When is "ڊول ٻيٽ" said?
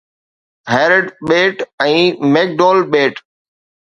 2.63-3.23